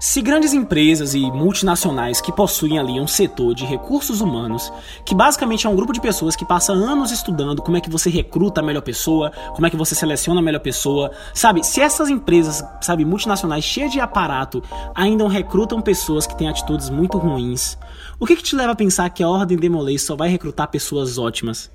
[0.00, 4.72] Se grandes empresas e multinacionais que possuem ali um setor de recursos humanos,
[5.04, 8.10] que basicamente é um grupo de pessoas que passa anos estudando como é que você
[8.10, 11.64] recruta a melhor pessoa, como é que você seleciona a melhor pessoa, sabe?
[11.64, 14.62] Se essas empresas, sabe, multinacionais cheias de aparato
[14.94, 17.78] ainda recrutam pessoas que têm atitudes muito ruins,
[18.18, 21.16] o que, que te leva a pensar que a Ordem Demolei só vai recrutar pessoas
[21.16, 21.70] ótimas?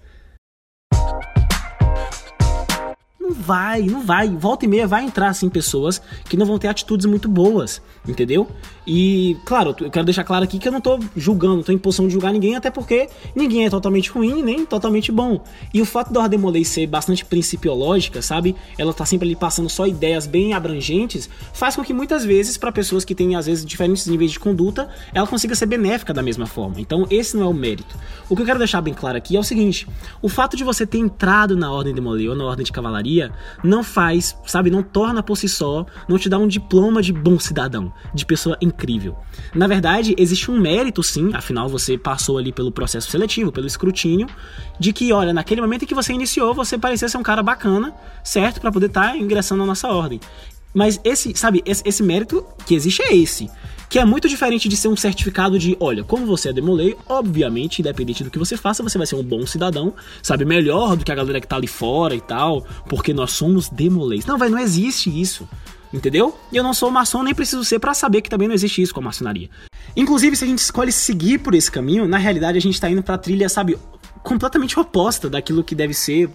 [3.27, 4.29] Não vai, não vai.
[4.29, 8.47] Volta e meia vai entrar assim pessoas que não vão ter atitudes muito boas, entendeu?
[8.89, 11.77] E, claro, eu quero deixar claro aqui que eu não tô julgando, não tô em
[11.77, 15.43] posição de julgar ninguém, até porque ninguém é totalmente ruim nem totalmente bom.
[15.73, 18.55] E o fato da Ordem Molei ser bastante principiológica, sabe?
[18.77, 22.71] Ela tá sempre ali passando só ideias bem abrangentes, faz com que muitas vezes, para
[22.71, 26.45] pessoas que têm às vezes diferentes níveis de conduta, ela consiga ser benéfica da mesma
[26.45, 26.79] forma.
[26.79, 27.93] Então, esse não é o mérito.
[28.29, 29.85] O que eu quero deixar bem claro aqui é o seguinte:
[30.21, 33.16] o fato de você ter entrado na Ordem de Molei ou na Ordem de Cavalaria
[33.63, 37.39] não faz, sabe, não torna por si só, não te dá um diploma de bom
[37.39, 39.17] cidadão, de pessoa incrível incrível.
[39.53, 44.27] Na verdade, existe um mérito sim, afinal você passou ali pelo processo seletivo, pelo escrutínio,
[44.79, 47.93] de que, olha, naquele momento em que você iniciou, você parecia ser um cara bacana,
[48.23, 48.61] certo?
[48.61, 50.19] Para poder estar tá ingressando na nossa ordem.
[50.73, 53.49] Mas esse, sabe, esse, esse mérito que existe é esse
[53.89, 57.79] que é muito diferente de ser um certificado de, olha, como você é demolei, obviamente,
[57.79, 61.11] independente do que você faça, você vai ser um bom cidadão, sabe, melhor do que
[61.11, 64.25] a galera que tá ali fora e tal, porque nós somos demoleis.
[64.25, 65.47] Não, vai, não existe isso.
[65.93, 66.37] Entendeu?
[66.51, 68.93] E eu não sou maçom, nem preciso ser para saber que também não existe isso
[68.93, 69.49] com a maçonaria.
[69.95, 73.01] Inclusive, se a gente escolhe seguir por esse caminho, na realidade a gente tá indo
[73.01, 73.77] pra trilha, sabe,
[74.23, 76.29] completamente oposta daquilo que deve ser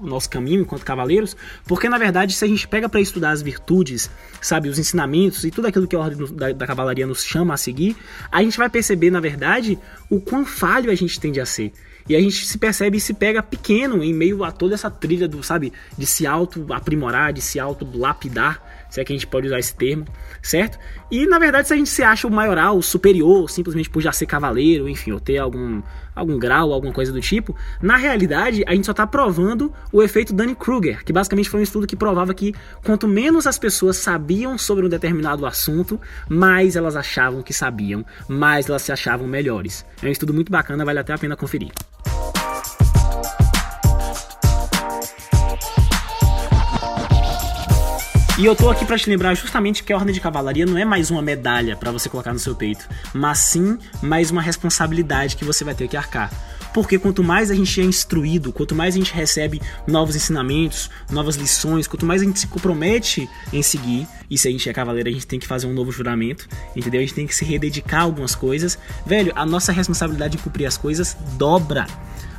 [0.00, 3.42] o nosso caminho enquanto cavaleiros, porque na verdade, se a gente pega para estudar as
[3.42, 7.54] virtudes, sabe, os ensinamentos e tudo aquilo que a ordem da, da, cavalaria nos chama
[7.54, 7.96] a seguir,
[8.30, 9.78] a gente vai perceber, na verdade,
[10.10, 11.72] o quão falho a gente tende a ser.
[12.06, 15.26] E a gente se percebe e se pega pequeno em meio a toda essa trilha
[15.26, 19.26] do, sabe, de se auto aprimorar, de se auto lapidar se é que a gente
[19.26, 20.04] pode usar esse termo,
[20.40, 20.78] certo?
[21.10, 24.12] E na verdade, se a gente se acha o maioral, o superior, simplesmente por já
[24.12, 25.82] ser cavaleiro, enfim, ou ter algum,
[26.14, 30.32] algum grau, alguma coisa do tipo, na realidade, a gente só está provando o efeito
[30.32, 32.54] Dunning-Kruger, que basicamente foi um estudo que provava que
[32.84, 38.68] quanto menos as pessoas sabiam sobre um determinado assunto, mais elas achavam que sabiam, mais
[38.68, 39.84] elas se achavam melhores.
[40.00, 41.72] É um estudo muito bacana, vale até a pena conferir.
[48.36, 50.84] E eu tô aqui para te lembrar justamente que a Ordem de Cavalaria não é
[50.84, 55.44] mais uma medalha para você colocar no seu peito, mas sim mais uma responsabilidade que
[55.44, 56.32] você vai ter que arcar.
[56.74, 61.36] Porque quanto mais a gente é instruído, quanto mais a gente recebe novos ensinamentos, novas
[61.36, 65.08] lições, quanto mais a gente se compromete em seguir, e se a gente é cavaleiro,
[65.08, 66.98] a gente tem que fazer um novo juramento, entendeu?
[66.98, 68.76] A gente tem que se rededicar a algumas coisas.
[69.06, 71.86] Velho, a nossa responsabilidade em cumprir as coisas dobra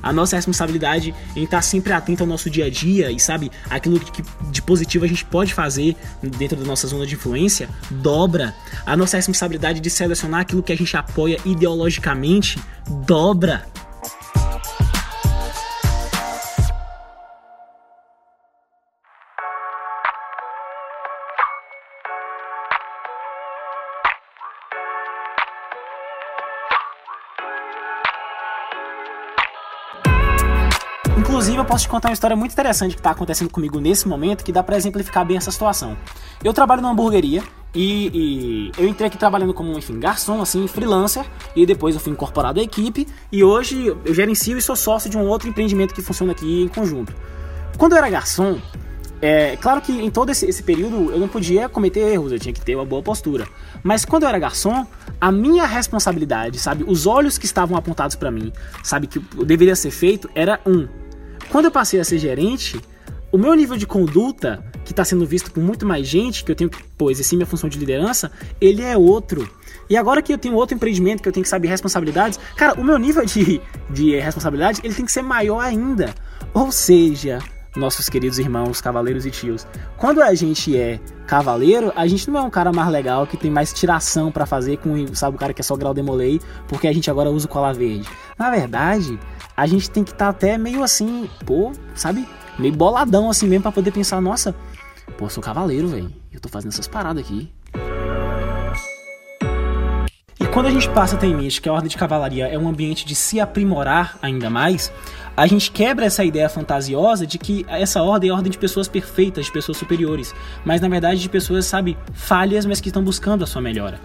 [0.05, 3.99] a nossa responsabilidade em estar sempre atento ao nosso dia a dia e sabe aquilo
[3.99, 8.53] que de positivo a gente pode fazer dentro da nossa zona de influência dobra.
[8.85, 13.65] A nossa responsabilidade de selecionar aquilo que a gente apoia ideologicamente dobra.
[31.27, 34.43] Inclusive, eu posso te contar uma história muito interessante que está acontecendo comigo nesse momento,
[34.43, 35.97] que dá para exemplificar bem essa situação.
[36.43, 37.41] Eu trabalho numa hamburgueria
[37.73, 41.25] e, e, eu entrei aqui trabalhando como, enfim, garçom, assim, freelancer,
[41.55, 45.17] e depois eu fui incorporado à equipe, e hoje eu gerencio e sou sócio de
[45.17, 47.13] um outro empreendimento que funciona aqui em conjunto.
[47.75, 48.59] Quando eu era garçom,
[49.19, 52.53] é claro que em todo esse, esse, período eu não podia cometer erros, eu tinha
[52.53, 53.47] que ter uma boa postura.
[53.81, 54.85] Mas quando eu era garçom,
[55.19, 58.53] a minha responsabilidade, sabe, os olhos que estavam apontados para mim,
[58.83, 60.87] sabe, que deveria ser feito, era um,
[61.49, 62.79] quando eu passei a ser gerente,
[63.31, 66.55] o meu nível de conduta, que está sendo visto por muito mais gente, que eu
[66.55, 69.49] tenho que pô, exercer minha função de liderança, ele é outro.
[69.89, 72.83] E agora que eu tenho outro empreendimento, que eu tenho que saber responsabilidades, cara, o
[72.83, 76.13] meu nível de, de responsabilidade, ele tem que ser maior ainda.
[76.53, 77.39] Ou seja,
[77.75, 79.67] nossos queridos irmãos, cavaleiros e tios.
[79.97, 83.51] Quando a gente é cavaleiro, a gente não é um cara mais legal que tem
[83.51, 86.93] mais tiração para fazer com, sabe, o cara que é só grau demolei, porque a
[86.93, 88.07] gente agora usa o colar verde.
[88.37, 89.19] Na verdade,
[89.55, 92.27] a gente tem que estar tá até meio assim, pô, sabe?
[92.59, 94.55] Meio boladão assim mesmo para poder pensar, nossa,
[95.17, 96.11] pô, sou cavaleiro, velho.
[96.31, 97.51] Eu tô fazendo essas paradas aqui.
[100.37, 102.57] E quando a gente passa a ter em mente que a ordem de cavalaria é
[102.57, 104.91] um ambiente de se aprimorar ainda mais,
[105.35, 108.87] a gente quebra essa ideia fantasiosa de que essa ordem é a ordem de pessoas
[108.87, 110.33] perfeitas, de pessoas superiores,
[110.63, 113.99] mas na verdade de pessoas, sabe, falhas, mas que estão buscando a sua melhora.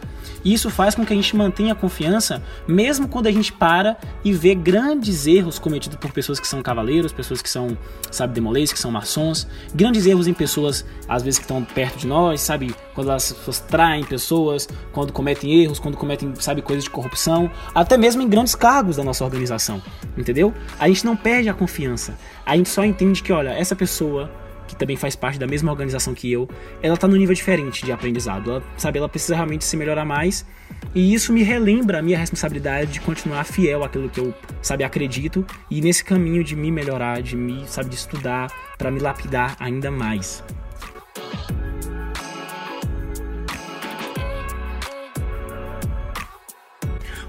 [0.45, 3.97] E isso faz com que a gente mantenha a confiança, mesmo quando a gente para
[4.25, 7.77] e vê grandes erros cometidos por pessoas que são cavaleiros, pessoas que são,
[8.11, 12.07] sabe, demolês, que são maçons, grandes erros em pessoas, às vezes, que estão perto de
[12.07, 16.91] nós, sabe, quando elas pessoas traem pessoas, quando cometem erros, quando cometem, sabe, coisas de
[16.91, 19.83] corrupção, até mesmo em grandes cargos da nossa organização,
[20.17, 20.55] entendeu?
[20.79, 24.31] A gente não perde a confiança, a gente só entende que, olha, essa pessoa
[24.71, 26.49] que também faz parte da mesma organização que eu,
[26.81, 28.51] ela tá num nível diferente de aprendizado.
[28.53, 30.47] Ela, sabe, ela precisa realmente se melhorar mais.
[30.95, 34.33] E isso me relembra a minha responsabilidade de continuar fiel àquilo que eu,
[34.63, 39.01] sabe, acredito e nesse caminho de me melhorar, de me, sabe, de estudar para me
[39.01, 40.43] lapidar ainda mais.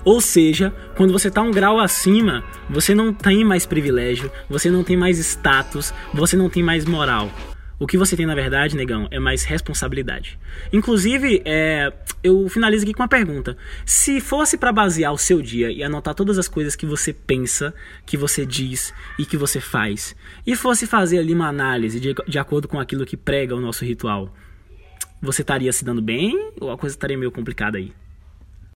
[0.03, 4.83] Ou seja, quando você está um grau acima, você não tem mais privilégio, você não
[4.83, 7.30] tem mais status, você não tem mais moral.
[7.81, 10.38] O que você tem, na verdade, negão, é mais responsabilidade.
[10.71, 11.92] Inclusive, é,
[12.24, 13.57] eu finalizo aqui com uma pergunta.
[13.83, 17.74] Se fosse para basear o seu dia e anotar todas as coisas que você pensa,
[18.06, 20.15] que você diz e que você faz,
[20.45, 23.83] e fosse fazer ali uma análise de, de acordo com aquilo que prega o nosso
[23.83, 24.31] ritual,
[25.19, 27.92] você estaria se dando bem ou a coisa estaria meio complicada aí?